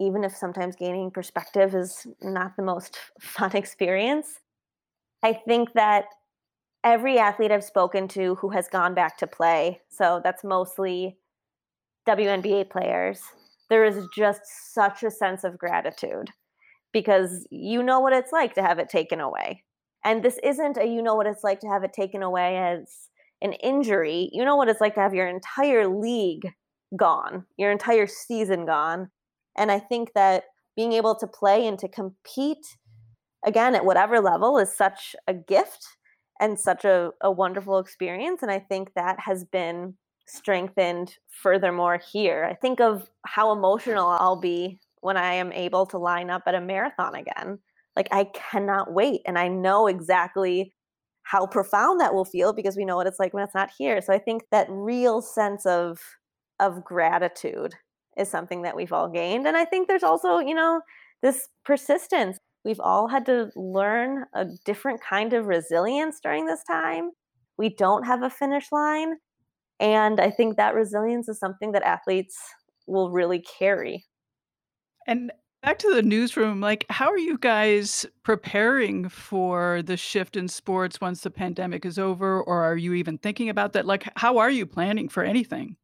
[0.00, 4.40] even if sometimes gaining perspective is not the most fun experience.
[5.22, 6.04] I think that
[6.84, 11.18] every athlete I've spoken to who has gone back to play, so that's mostly
[12.08, 13.20] WNBA players,
[13.68, 14.40] there is just
[14.72, 16.30] such a sense of gratitude
[16.92, 19.64] because you know what it's like to have it taken away.
[20.04, 23.08] And this isn't a you know what it's like to have it taken away as
[23.42, 24.30] an injury.
[24.32, 26.54] You know what it's like to have your entire league
[26.96, 29.10] gone, your entire season gone.
[29.56, 30.44] And I think that
[30.76, 32.78] being able to play and to compete
[33.44, 35.86] again at whatever level is such a gift
[36.40, 38.42] and such a, a wonderful experience.
[38.42, 39.94] And I think that has been
[40.26, 42.46] strengthened furthermore here.
[42.48, 46.54] I think of how emotional I'll be when I am able to line up at
[46.54, 47.58] a marathon again.
[47.96, 49.22] Like I cannot wait.
[49.26, 50.74] And I know exactly
[51.22, 54.00] how profound that will feel because we know what it's like when it's not here.
[54.00, 55.98] So I think that real sense of
[56.60, 57.74] of gratitude
[58.16, 59.46] is something that we've all gained.
[59.46, 60.80] And I think there's also, you know,
[61.22, 62.38] this persistence.
[62.64, 67.10] We've all had to learn a different kind of resilience during this time.
[67.56, 69.14] We don't have a finish line.
[69.80, 72.36] And I think that resilience is something that athletes
[72.86, 74.04] will really carry.
[75.06, 75.30] And
[75.62, 81.00] back to the newsroom, like, how are you guys preparing for the shift in sports
[81.00, 82.42] once the pandemic is over?
[82.42, 83.86] Or are you even thinking about that?
[83.86, 85.76] Like, how are you planning for anything?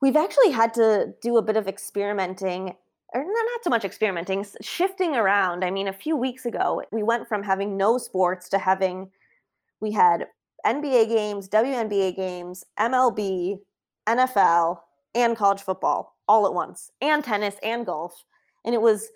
[0.00, 2.76] We've actually had to do a bit of experimenting
[3.14, 5.64] or not so much experimenting, shifting around.
[5.64, 9.10] I mean, a few weeks ago, we went from having no sports to having,
[9.80, 10.26] we had
[10.66, 13.60] NBA games, WNBA games, MLB,
[14.06, 14.80] NFL,
[15.14, 18.24] and college football all at once, and tennis and golf.
[18.64, 19.08] And it was,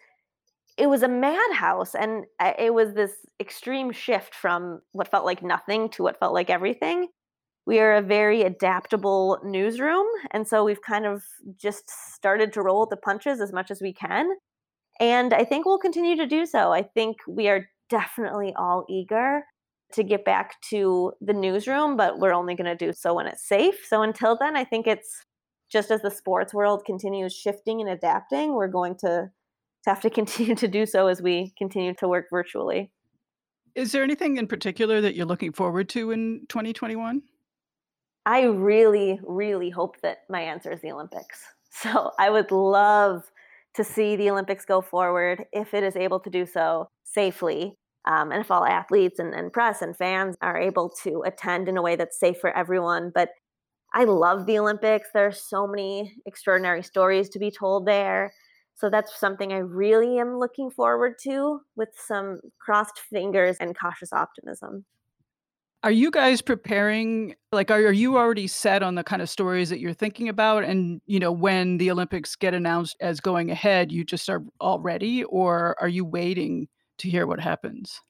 [0.78, 1.94] it was a madhouse.
[1.94, 6.32] And uh, it was this extreme shift from what felt like nothing to what felt
[6.32, 7.08] like everything
[7.66, 10.06] we are a very adaptable newsroom.
[10.32, 11.22] And so we've kind of
[11.56, 14.30] just started to roll the punches as much as we can.
[15.00, 16.72] And I think we'll continue to do so.
[16.72, 19.42] I think we are definitely all eager
[19.92, 23.46] to get back to the newsroom, but we're only going to do so when it's
[23.46, 23.84] safe.
[23.86, 25.24] So until then, I think it's
[25.70, 29.30] just as the sports world continues shifting and adapting, we're going to,
[29.84, 32.90] to have to continue to do so as we continue to work virtually.
[33.74, 37.22] Is there anything in particular that you're looking forward to in 2021?
[38.24, 41.40] I really, really hope that my answer is the Olympics.
[41.74, 43.22] So I would love
[43.76, 47.78] to see the Olympics go forward if it is able to do so safely.
[48.06, 51.78] Um, and if all athletes and, and press and fans are able to attend in
[51.78, 53.10] a way that's safe for everyone.
[53.14, 53.30] But
[53.94, 55.08] I love the Olympics.
[55.14, 58.34] There are so many extraordinary stories to be told there.
[58.74, 64.12] So that's something I really am looking forward to with some crossed fingers and cautious
[64.12, 64.84] optimism.
[65.84, 69.68] Are you guys preparing like are, are you already set on the kind of stories
[69.70, 73.90] that you're thinking about and you know when the Olympics get announced as going ahead
[73.90, 76.68] you just are all ready or are you waiting
[76.98, 78.00] to hear what happens?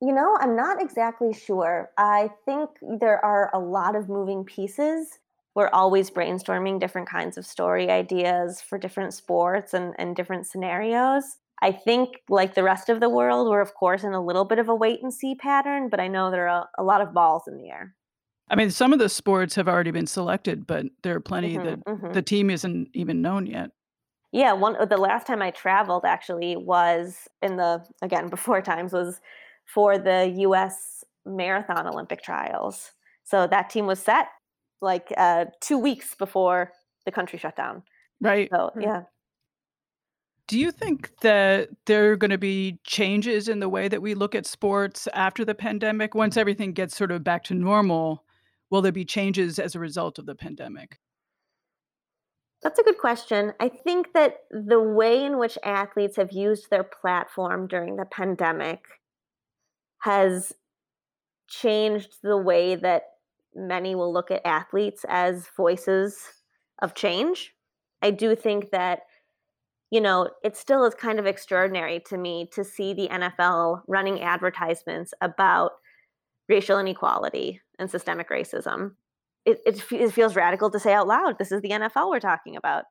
[0.00, 1.90] You know, I'm not exactly sure.
[1.96, 5.18] I think there are a lot of moving pieces.
[5.54, 11.38] We're always brainstorming different kinds of story ideas for different sports and, and different scenarios.
[11.62, 14.58] I think, like the rest of the world, we're of course in a little bit
[14.58, 17.14] of a wait and see pattern, but I know there are a, a lot of
[17.14, 17.94] balls in the air.
[18.48, 21.66] I mean, some of the sports have already been selected, but there are plenty mm-hmm,
[21.66, 22.12] that mm-hmm.
[22.12, 23.70] the team isn't even known yet.
[24.32, 29.20] Yeah, one the last time I traveled actually was in the again before times was
[29.64, 31.04] for the U.S.
[31.24, 32.92] Marathon Olympic trials.
[33.24, 34.28] So that team was set
[34.80, 36.72] like uh, two weeks before
[37.04, 37.82] the country shut down.
[38.20, 38.48] Right.
[38.52, 39.02] So yeah,
[40.46, 44.14] do you think that there are going to be changes in the way that we
[44.14, 46.14] look at sports after the pandemic?
[46.14, 48.24] Once everything gets sort of back to normal,
[48.70, 51.00] will there be changes as a result of the pandemic?
[52.62, 53.52] That's a good question.
[53.60, 58.84] I think that the way in which athletes have used their platform during the pandemic
[60.00, 60.52] has
[61.48, 63.02] changed the way that
[63.54, 66.18] many will look at athletes as voices
[66.82, 67.54] of change.
[68.02, 69.00] I do think that
[69.90, 74.20] you know, it still is kind of extraordinary to me to see the NFL running
[74.20, 75.72] advertisements about
[76.48, 78.92] racial inequality and systemic racism.
[79.44, 82.56] It, it, it, feels radical to say out loud, this is the NFL we're talking
[82.56, 82.84] about.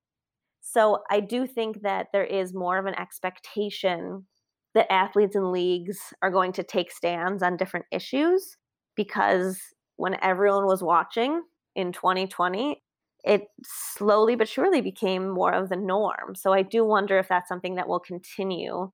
[0.61, 4.25] So I do think that there is more of an expectation
[4.73, 8.57] that athletes and leagues are going to take stands on different issues
[8.95, 9.59] because
[9.97, 11.41] when everyone was watching
[11.75, 12.81] in 2020,
[13.25, 16.35] it slowly but surely became more of the norm.
[16.35, 18.91] So I do wonder if that's something that will continue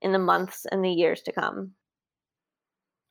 [0.00, 1.72] in the months and the years to come.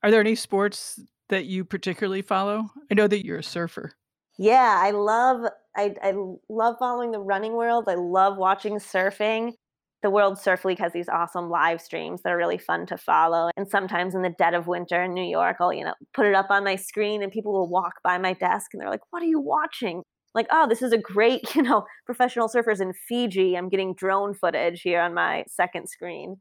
[0.04, 1.00] Are there any sports
[1.30, 2.70] that you particularly follow?
[2.92, 3.94] I know that you're a surfer.
[4.38, 6.14] Yeah, I love I, I
[6.50, 7.86] love following the running world.
[7.88, 9.54] I love watching surfing.
[10.02, 13.50] The World Surf League has these awesome live streams that are really fun to follow.
[13.58, 16.36] And sometimes in the dead of winter in New York, I'll, you know, put it
[16.36, 19.24] up on my screen and people will walk by my desk and they're like, What
[19.24, 20.04] are you watching?
[20.36, 23.58] Like, oh, this is a great, you know, professional surfers in Fiji.
[23.58, 26.38] I'm getting drone footage here on my second screen.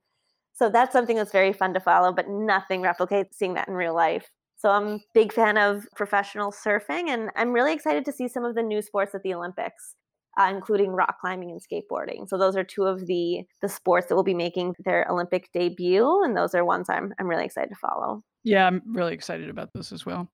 [0.53, 3.95] So that's something that's very fun to follow, but nothing replicates seeing that in real
[3.95, 4.29] life.
[4.57, 8.55] So I'm big fan of professional surfing, and I'm really excited to see some of
[8.55, 9.97] the new sports at the Olympics,
[10.39, 12.29] uh, including rock climbing and skateboarding.
[12.29, 16.23] So those are two of the the sports that will be making their Olympic debut,
[16.23, 18.23] and those are ones I'm I'm really excited to follow.
[18.45, 20.31] Yeah, I'm really excited about this as well.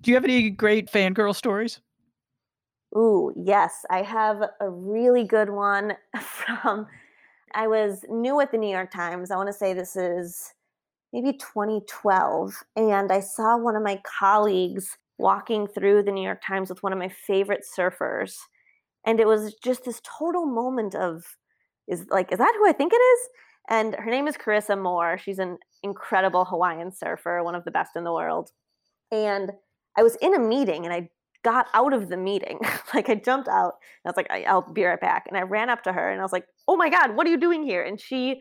[0.00, 1.80] Do you have any great fangirl stories?
[2.96, 6.86] Ooh, yes, I have a really good one from.
[7.54, 9.30] I was new at the New York Times.
[9.30, 10.54] I want to say this is
[11.12, 12.54] maybe 2012.
[12.76, 16.92] And I saw one of my colleagues walking through the New York Times with one
[16.92, 18.36] of my favorite surfers.
[19.06, 21.24] And it was just this total moment of,
[21.88, 23.28] is like, is that who I think it is?
[23.68, 25.18] And her name is Carissa Moore.
[25.18, 28.50] She's an incredible Hawaiian surfer, one of the best in the world.
[29.12, 29.52] And
[29.96, 31.10] I was in a meeting and I
[31.42, 32.58] got out of the meeting.
[32.94, 33.74] like I jumped out
[34.04, 35.24] and I was like, I'll be right back.
[35.28, 37.30] And I ran up to her and I was like, oh my God, what are
[37.30, 37.82] you doing here?
[37.82, 38.40] And she,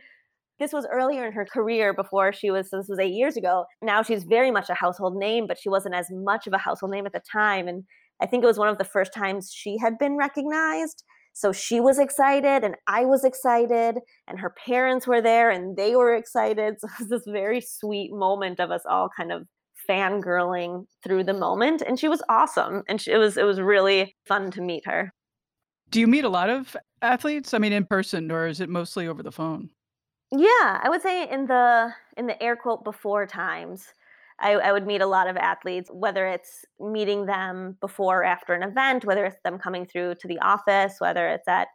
[0.59, 3.65] this was earlier in her career before she was, so this was eight years ago.
[3.81, 6.91] Now she's very much a household name, but she wasn't as much of a household
[6.91, 7.67] name at the time.
[7.67, 7.83] And
[8.21, 11.03] I think it was one of the first times she had been recognized.
[11.33, 15.95] So she was excited, and I was excited, and her parents were there, and they
[15.95, 16.75] were excited.
[16.79, 19.47] So it was this very sweet moment of us all kind of
[19.89, 21.81] fangirling through the moment.
[21.81, 25.11] And she was awesome, and she, it was it was really fun to meet her.
[25.89, 27.53] Do you meet a lot of athletes?
[27.53, 29.71] I mean, in person, or is it mostly over the phone?
[30.31, 33.87] Yeah, I would say in the in the air quote before times,
[34.39, 38.53] I, I, would meet a lot of athletes, whether it's meeting them before or after
[38.53, 41.67] an event, whether it's them coming through to the office, whether it's at,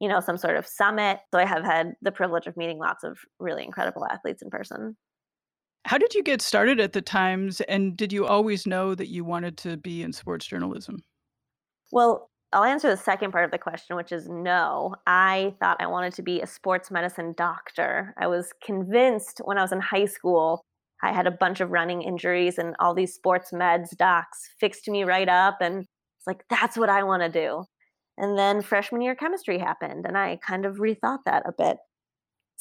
[0.00, 1.20] you know, some sort of summit.
[1.32, 4.96] So I have had the privilege of meeting lots of really incredible athletes in person.
[5.84, 9.24] How did you get started at the Times, and did you always know that you
[9.24, 11.02] wanted to be in sports journalism?
[11.90, 14.94] Well, I'll answer the second part of the question, which is no.
[15.06, 18.14] I thought I wanted to be a sports medicine doctor.
[18.18, 20.62] I was convinced when I was in high school
[21.02, 25.02] I had a bunch of running injuries and all these sports meds docs fixed me
[25.02, 25.58] right up.
[25.60, 27.64] And it's like, that's what I want to do.
[28.16, 31.78] And then freshman year chemistry happened, and I kind of rethought that a bit.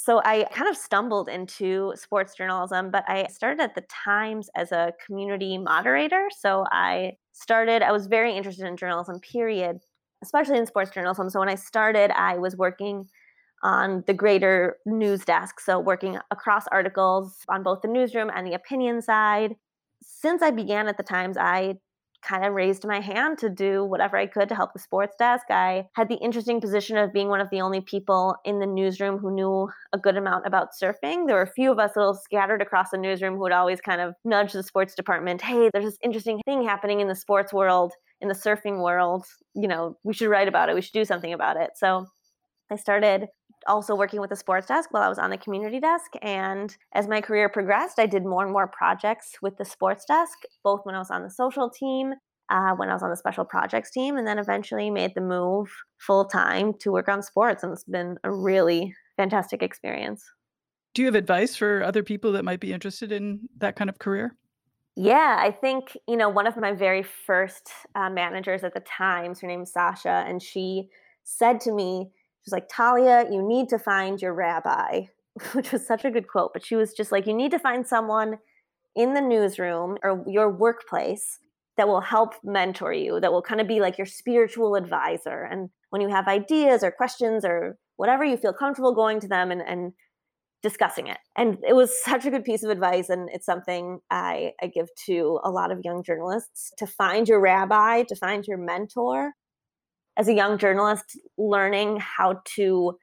[0.03, 4.71] So I kind of stumbled into sports journalism, but I started at the Times as
[4.71, 6.27] a community moderator.
[6.35, 9.77] So I started, I was very interested in journalism, period,
[10.23, 11.29] especially in sports journalism.
[11.29, 13.09] So when I started, I was working
[13.61, 15.59] on the greater news desk.
[15.59, 19.53] So, working across articles on both the newsroom and the opinion side.
[20.01, 21.75] Since I began at the Times, I
[22.21, 25.45] kind of raised my hand to do whatever I could to help the sports desk.
[25.49, 29.17] I had the interesting position of being one of the only people in the newsroom
[29.17, 31.27] who knew a good amount about surfing.
[31.27, 34.01] There were a few of us little scattered across the newsroom who would always kind
[34.01, 37.93] of nudge the sports department, hey, there's this interesting thing happening in the sports world,
[38.19, 39.25] in the surfing world.
[39.53, 41.71] You know, we should write about it, we should do something about it.
[41.75, 42.07] So
[42.71, 43.27] I started
[43.67, 46.11] also working with the sports desk while I was on the community desk.
[46.21, 50.37] And as my career progressed, I did more and more projects with the sports desk,
[50.63, 52.13] both when I was on the social team,
[52.49, 55.69] uh, when I was on the special projects team, and then eventually made the move
[55.97, 57.63] full time to work on sports.
[57.63, 60.23] And it's been a really fantastic experience.
[60.93, 63.99] Do you have advice for other people that might be interested in that kind of
[63.99, 64.35] career?
[64.97, 69.39] Yeah, I think, you know, one of my very first uh, managers at the Times,
[69.39, 70.89] her name's Sasha, and she
[71.23, 72.09] said to me,
[72.43, 75.05] She's like, Talia, you need to find your rabbi,
[75.53, 76.51] which was such a good quote.
[76.53, 78.39] But she was just like, you need to find someone
[78.95, 81.39] in the newsroom or your workplace
[81.77, 85.47] that will help mentor you, that will kind of be like your spiritual advisor.
[85.49, 89.51] And when you have ideas or questions or whatever, you feel comfortable going to them
[89.51, 89.93] and, and
[90.61, 91.17] discussing it.
[91.37, 93.09] And it was such a good piece of advice.
[93.09, 97.39] And it's something I, I give to a lot of young journalists to find your
[97.39, 99.31] rabbi, to find your mentor,
[100.21, 102.97] as a young journalist learning how to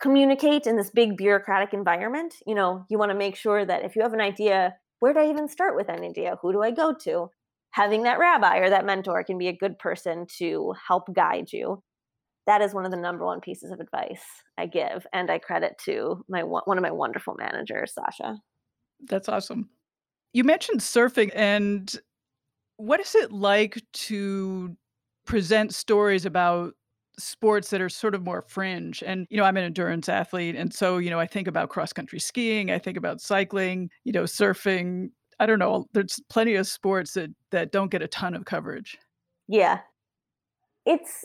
[0.00, 3.96] communicate in this big bureaucratic environment you know you want to make sure that if
[3.96, 6.38] you have an idea where do i even start with an idea?
[6.40, 7.28] Who do i go to?
[7.72, 11.82] Having that rabbi or that mentor can be a good person to help guide you.
[12.46, 14.24] That is one of the number one pieces of advice
[14.56, 18.38] i give and i credit to my one of my wonderful managers sasha.
[19.06, 19.68] That's awesome.
[20.32, 21.94] You mentioned surfing and
[22.78, 24.74] what is it like to
[25.24, 26.74] present stories about
[27.18, 29.02] sports that are sort of more fringe.
[29.06, 30.56] And, you know, I'm an endurance athlete.
[30.56, 34.12] And so, you know, I think about cross country skiing, I think about cycling, you
[34.12, 35.10] know, surfing.
[35.40, 35.86] I don't know.
[35.92, 38.98] There's plenty of sports that that don't get a ton of coverage.
[39.48, 39.80] Yeah.
[40.86, 41.24] It's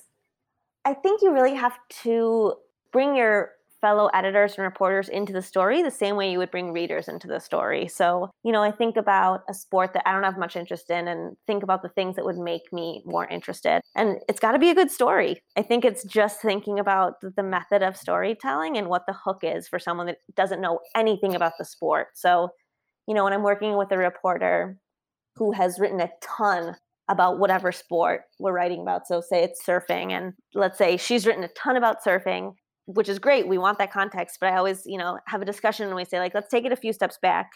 [0.86, 2.56] I think you really have to
[2.92, 3.52] bring your
[3.82, 7.28] fellow editors and reporters into the story the same way you would bring readers into
[7.28, 7.88] the story.
[7.88, 11.08] So, you know, I think about a sport that I don't have much interest in
[11.08, 13.82] and think about the things that would make me more interested.
[13.96, 15.42] And it's got to be a good story.
[15.58, 19.68] I think it's just thinking about the method of storytelling and what the hook is
[19.68, 22.08] for someone that doesn't know anything about the sport.
[22.16, 22.50] So,
[23.08, 24.78] you know, when I'm working with a reporter
[25.36, 26.76] who has written a ton
[27.10, 29.08] about whatever sport we're writing about.
[29.08, 32.54] So, say it's surfing, and let's say she's written a ton about surfing,
[32.94, 33.48] which is great.
[33.48, 36.20] We want that context, but I always, you know, have a discussion and we say
[36.20, 37.52] like, let's take it a few steps back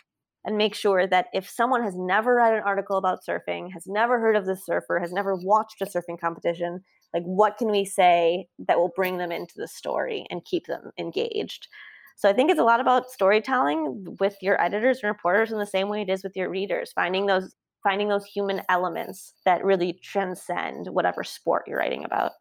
[0.45, 4.19] and make sure that if someone has never read an article about surfing, has never
[4.19, 6.81] heard of the surfer, has never watched a surfing competition,
[7.15, 10.91] like what can we say that will bring them into the story and keep them
[10.99, 11.67] engaged?
[12.15, 15.65] So I think it's a lot about storytelling with your editors and reporters in the
[15.65, 19.99] same way it is with your readers, finding those finding those human elements that really
[20.01, 22.31] transcend whatever sport you're writing about.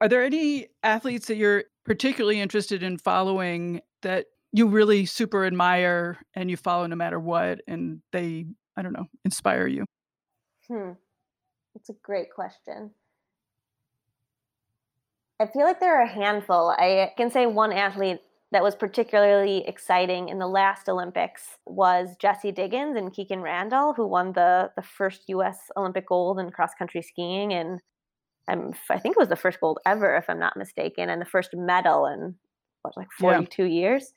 [0.00, 6.18] Are there any athletes that you're particularly interested in following that you really super admire
[6.34, 8.46] and you follow no matter what and they,
[8.76, 9.84] I don't know, inspire you?
[10.68, 10.92] Hmm.
[11.74, 12.92] That's a great question.
[15.38, 16.70] I feel like there are a handful.
[16.70, 18.20] I can say one athlete
[18.52, 24.06] that was particularly exciting in the last Olympics was Jessie Diggins and Kikkan Randall, who
[24.06, 27.78] won the, the first US Olympic gold in cross country skiing in
[28.48, 31.26] I'm, I think it was the first gold ever, if I'm not mistaken, and the
[31.26, 32.34] first medal in
[32.82, 33.68] what, like 42 yeah.
[33.68, 34.12] years.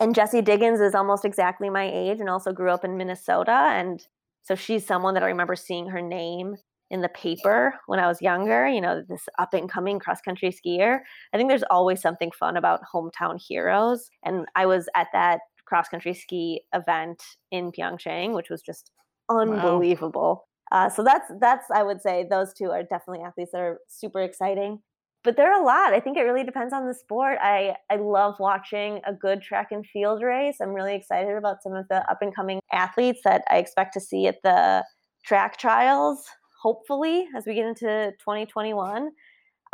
[0.00, 3.70] And Jessie Diggins is almost exactly my age and also grew up in Minnesota.
[3.72, 4.06] And
[4.42, 6.56] so she's someone that I remember seeing her name
[6.90, 10.50] in the paper when I was younger, you know, this up and coming cross country
[10.50, 11.00] skier.
[11.32, 14.08] I think there's always something fun about hometown heroes.
[14.24, 18.90] And I was at that cross country ski event in Pyeongchang, which was just
[19.28, 20.14] unbelievable.
[20.14, 20.47] Wow.
[20.70, 24.20] Uh, so that's that's I would say those two are definitely athletes that are super
[24.20, 24.80] exciting.
[25.24, 25.92] But there are a lot.
[25.92, 27.38] I think it really depends on the sport.
[27.40, 30.56] I I love watching a good track and field race.
[30.60, 34.00] I'm really excited about some of the up and coming athletes that I expect to
[34.00, 34.84] see at the
[35.24, 36.24] track trials
[36.60, 39.10] hopefully, as we get into 2021.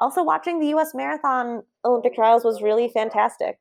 [0.01, 3.59] Also, watching the US Marathon Olympic trials was really fantastic.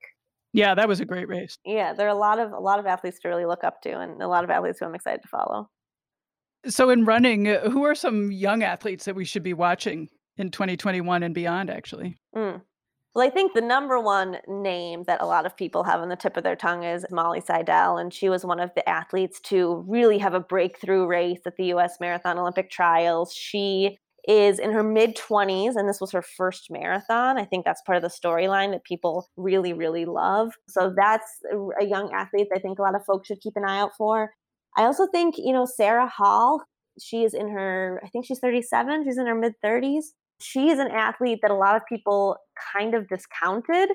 [0.52, 1.58] Yeah, that was a great race.
[1.66, 4.00] Yeah, there are a lot of a lot of athletes to really look up to
[4.00, 5.70] and a lot of athletes who I'm excited to follow.
[6.68, 10.50] So in running, uh, who are some young athletes that we should be watching in
[10.50, 12.18] 2021 and beyond actually?
[12.36, 12.62] Mm.
[13.16, 16.16] Well, I think the number one name that a lot of people have on the
[16.16, 17.98] tip of their tongue is Molly Seidel.
[17.98, 21.66] And she was one of the athletes to really have a breakthrough race at the
[21.74, 23.34] US Marathon Olympic trials.
[23.34, 27.38] She is in her mid 20s, and this was her first marathon.
[27.38, 30.54] I think that's part of the storyline that people really, really love.
[30.68, 31.40] So that's
[31.80, 34.32] a young athlete I think a lot of folks should keep an eye out for.
[34.76, 36.64] I also think, you know, Sarah Hall,
[37.00, 40.04] she is in her, I think she's 37, she's in her mid 30s
[40.44, 42.38] she's an athlete that a lot of people
[42.74, 43.90] kind of discounted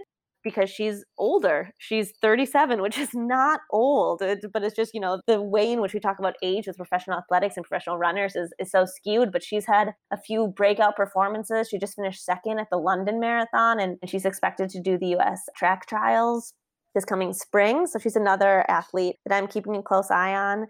[0.44, 1.70] because she's older.
[1.78, 4.22] She's 37, which is not old,
[4.52, 7.18] but it's just, you know, the way in which we talk about age with professional
[7.18, 9.32] athletics and professional runners is, is so skewed.
[9.32, 11.68] But she's had a few breakout performances.
[11.68, 15.42] She just finished second at the London Marathon, and she's expected to do the US
[15.56, 16.54] track trials
[16.94, 17.86] this coming spring.
[17.86, 20.66] So she's another athlete that I'm keeping a close eye on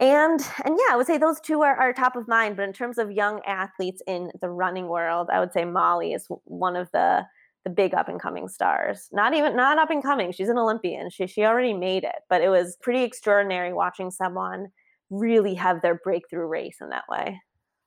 [0.00, 2.72] and and yeah i would say those two are, are top of mind but in
[2.72, 6.90] terms of young athletes in the running world i would say molly is one of
[6.92, 7.24] the
[7.64, 11.10] the big up and coming stars not even not up and coming she's an olympian
[11.10, 14.68] she, she already made it but it was pretty extraordinary watching someone
[15.10, 17.38] really have their breakthrough race in that way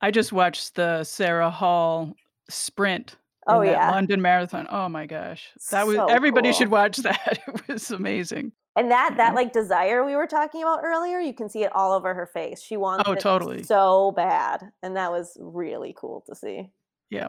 [0.02, 2.14] i just watched the sarah hall
[2.48, 3.16] sprint
[3.48, 3.92] oh yeah.
[3.92, 4.68] London marathon.
[4.70, 5.50] Oh my gosh.
[5.72, 6.58] That was everybody cool.
[6.58, 7.40] should watch that.
[7.48, 8.52] It was amazing.
[8.76, 11.94] And that that like desire we were talking about earlier you can see it all
[11.94, 12.62] over her face.
[12.62, 13.64] She wants oh totally.
[13.64, 16.70] so bad and that was really cool to see.
[17.10, 17.28] Yeah.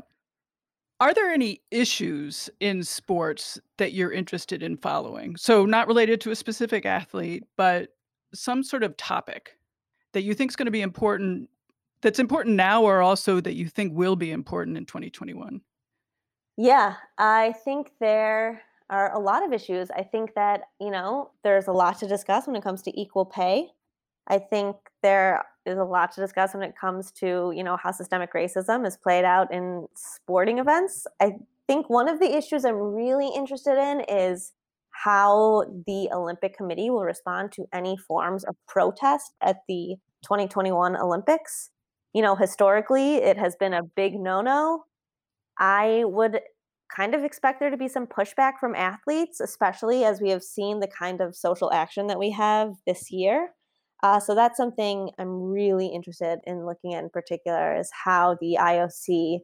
[1.01, 5.37] Are there any issues in sports that you're interested in following?
[5.37, 7.91] So not related to a specific athlete but
[8.33, 9.57] some sort of topic
[10.13, 11.49] that you think is going to be important
[12.01, 15.61] that's important now or also that you think will be important in 2021
[16.57, 19.91] yeah i think there are a lot of issues.
[19.91, 23.25] I think that, you know, there's a lot to discuss when it comes to equal
[23.25, 23.69] pay.
[24.29, 27.91] I think there is a lot to discuss when it comes to, you know, how
[27.93, 31.07] systemic racism is played out in sporting events.
[31.21, 31.33] I
[31.67, 34.53] think one of the issues I'm really interested in is
[34.91, 41.71] how the Olympic Committee will respond to any forms of protest at the 2021 Olympics.
[42.13, 44.85] You know, historically, it has been a big no no.
[45.59, 46.41] I would
[46.95, 50.81] kind of expect there to be some pushback from athletes, especially as we have seen
[50.81, 53.51] the kind of social action that we have this year.
[54.03, 58.59] Uh, so that's something I'm really interested in looking at in particular is how the
[58.61, 59.41] IOC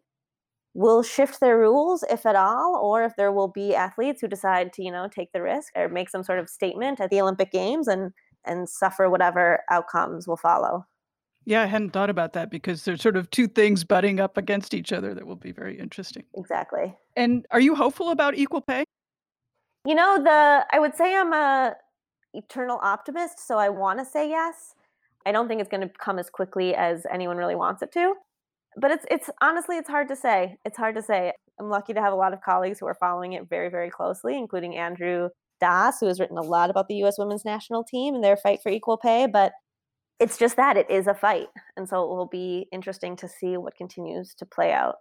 [0.74, 4.72] will shift their rules, if at all, or if there will be athletes who decide
[4.74, 7.50] to, you know, take the risk or make some sort of statement at the Olympic
[7.52, 8.12] Games and
[8.46, 10.86] and suffer whatever outcomes will follow.
[11.50, 14.72] Yeah, I hadn't thought about that because there's sort of two things butting up against
[14.72, 16.22] each other that will be very interesting.
[16.36, 16.94] Exactly.
[17.16, 18.84] And are you hopeful about equal pay?
[19.84, 21.74] You know, the I would say I'm a
[22.34, 24.76] eternal optimist, so I want to say yes.
[25.26, 28.14] I don't think it's going to come as quickly as anyone really wants it to.
[28.76, 30.56] But it's it's honestly it's hard to say.
[30.64, 31.32] It's hard to say.
[31.58, 34.38] I'm lucky to have a lot of colleagues who are following it very very closely,
[34.38, 35.30] including Andrew
[35.60, 38.60] Das, who has written a lot about the US women's national team and their fight
[38.62, 39.50] for equal pay, but
[40.20, 41.48] it's just that it is a fight.
[41.76, 44.96] And so it will be interesting to see what continues to play out.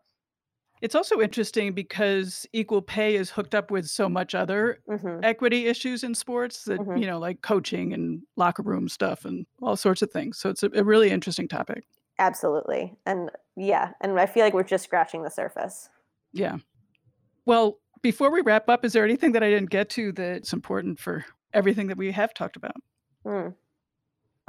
[0.82, 5.20] It's also interesting because equal pay is hooked up with so much other mm-hmm.
[5.24, 6.95] equity issues in sports that, mm-hmm.
[6.95, 10.38] you know, like coaching and locker room stuff and all sorts of things.
[10.38, 11.84] So it's a, a really interesting topic.
[12.17, 12.95] Absolutely.
[13.05, 15.89] And yeah, and I feel like we're just scratching the surface.
[16.32, 16.57] Yeah.
[17.45, 20.97] Well, before we wrap up, is there anything that I didn't get to that's important
[20.97, 22.76] for everything that we have talked about?
[23.26, 23.53] Mm.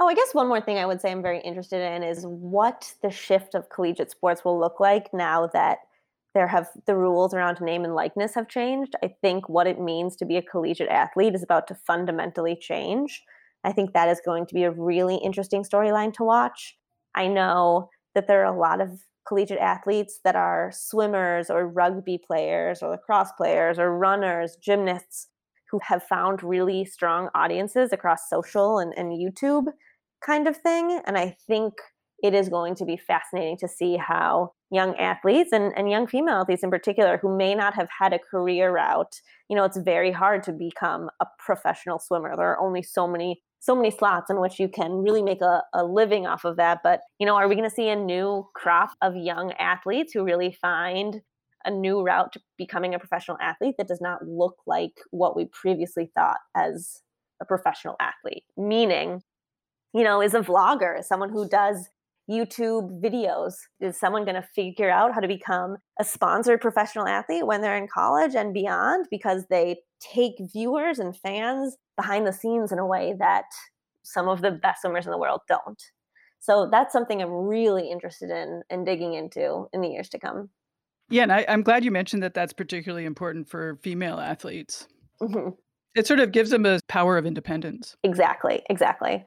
[0.03, 2.91] Oh, I guess one more thing I would say I'm very interested in is what
[3.03, 5.77] the shift of collegiate sports will look like now that
[6.33, 8.95] there have the rules around name and likeness have changed.
[9.03, 13.21] I think what it means to be a collegiate athlete is about to fundamentally change.
[13.63, 16.79] I think that is going to be a really interesting storyline to watch.
[17.13, 22.17] I know that there are a lot of collegiate athletes that are swimmers or rugby
[22.17, 25.27] players or lacrosse players or runners, gymnasts
[25.69, 29.67] who have found really strong audiences across social and, and YouTube
[30.25, 31.01] kind of thing.
[31.05, 31.73] And I think
[32.23, 36.41] it is going to be fascinating to see how young athletes and, and young female
[36.41, 39.19] athletes in particular who may not have had a career route
[39.49, 43.41] you know it's very hard to become a professional swimmer there are only so many
[43.59, 46.79] so many slots in which you can really make a, a living off of that
[46.83, 50.23] but you know are we going to see a new crop of young athletes who
[50.23, 51.21] really find
[51.65, 55.45] a new route to becoming a professional athlete that does not look like what we
[55.45, 57.01] previously thought as
[57.41, 59.21] a professional athlete meaning
[59.93, 61.89] you know is a vlogger someone who does
[62.29, 63.55] YouTube videos?
[63.79, 67.77] Is someone going to figure out how to become a sponsored professional athlete when they're
[67.77, 72.85] in college and beyond because they take viewers and fans behind the scenes in a
[72.85, 73.45] way that
[74.03, 75.81] some of the best swimmers in the world don't?
[76.39, 80.19] So that's something I'm really interested in and in digging into in the years to
[80.19, 80.49] come.
[81.09, 84.87] Yeah, and I, am glad you mentioned that that's particularly important for female athletes.
[85.21, 85.49] Mm-hmm.
[85.93, 87.97] It sort of gives them a power of independence.
[88.03, 89.25] Exactly, exactly.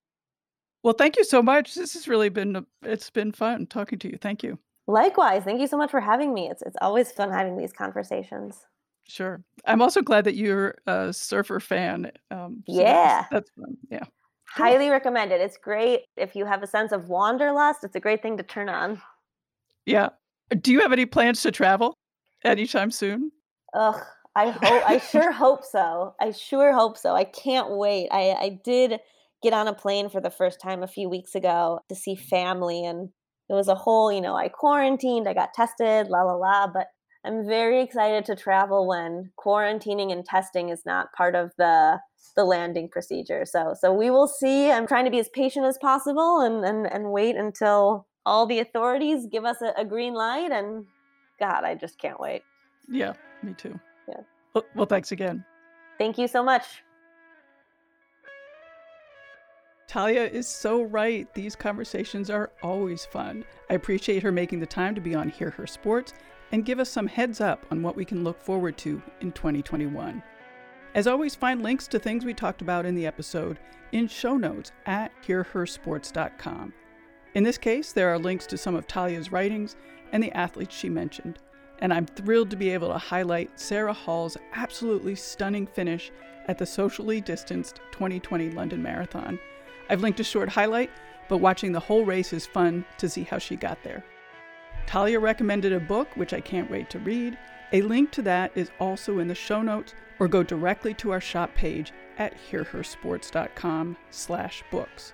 [0.84, 1.74] Well, thank you so much.
[1.74, 4.18] This has really been it's been fun talking to you.
[4.20, 4.58] Thank you.
[4.86, 5.42] Likewise.
[5.42, 6.48] Thank you so much for having me.
[6.50, 8.66] It's it's always fun having these conversations.
[9.08, 9.42] Sure.
[9.64, 12.12] I'm also glad that you're a surfer fan.
[12.30, 13.26] Um, so yeah.
[13.30, 13.76] That's, that's fun.
[13.90, 14.04] Yeah.
[14.46, 15.40] Highly recommend it.
[15.40, 17.82] It's great if you have a sense of wanderlust.
[17.82, 19.00] It's a great thing to turn on.
[19.86, 20.10] Yeah.
[20.60, 21.96] Do you have any plans to travel
[22.44, 23.32] anytime soon?
[23.72, 24.00] Ugh,
[24.36, 24.88] I hope.
[24.88, 26.14] I sure hope so.
[26.20, 27.14] I sure hope so.
[27.14, 28.08] I can't wait.
[28.12, 29.00] I I did
[29.44, 32.28] get on a plane for the first time a few weeks ago to see mm-hmm.
[32.28, 33.10] family and
[33.48, 36.88] it was a whole you know i quarantined i got tested la la la but
[37.24, 41.98] i'm very excited to travel when quarantining and testing is not part of the
[42.36, 43.44] the landing procedure.
[43.44, 44.70] So so we will see.
[44.70, 48.58] I'm trying to be as patient as possible and and, and wait until all the
[48.58, 50.86] authorities give us a, a green light and
[51.38, 52.42] god i just can't wait.
[52.88, 53.78] Yeah me too.
[54.08, 54.20] Yeah.
[54.54, 55.44] Well, well thanks again.
[55.98, 56.82] Thank you so much
[59.94, 61.32] Talia is so right.
[61.34, 63.44] These conversations are always fun.
[63.70, 66.14] I appreciate her making the time to be on Hear Her Sports
[66.50, 70.20] and give us some heads up on what we can look forward to in 2021.
[70.96, 73.60] As always, find links to things we talked about in the episode
[73.92, 76.74] in show notes at hearhersports.com.
[77.34, 79.76] In this case, there are links to some of Talia's writings
[80.10, 81.38] and the athletes she mentioned.
[81.78, 86.10] And I'm thrilled to be able to highlight Sarah Hall's absolutely stunning finish
[86.48, 89.38] at the socially distanced 2020 London Marathon
[89.88, 90.90] I've linked a short highlight,
[91.28, 94.04] but watching the whole race is fun to see how she got there.
[94.86, 97.38] Talia recommended a book, which I can't wait to read.
[97.72, 101.20] A link to that is also in the show notes, or go directly to our
[101.20, 105.12] shop page at hearhersports.com slash books.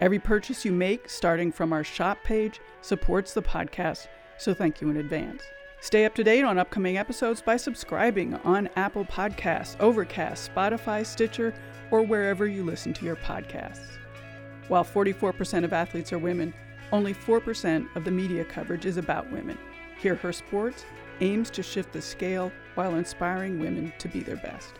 [0.00, 4.90] Every purchase you make, starting from our shop page, supports the podcast, so thank you
[4.90, 5.42] in advance.
[5.80, 11.54] Stay up to date on upcoming episodes by subscribing on Apple Podcasts, Overcast, Spotify, Stitcher,
[11.90, 13.98] or wherever you listen to your podcasts.
[14.68, 16.54] While 44% of athletes are women,
[16.92, 19.58] only 4% of the media coverage is about women.
[19.98, 20.84] Hear Her Sports
[21.20, 24.74] aims to shift the scale while inspiring women to be their best.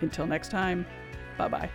[0.00, 0.86] Until next time,
[1.38, 1.70] bye bye.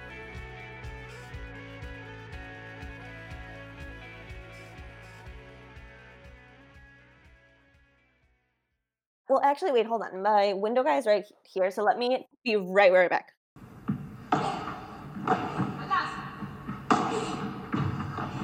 [9.32, 10.22] Well, actually, wait, hold on.
[10.22, 13.28] My window guy is right here, so let me be right right back.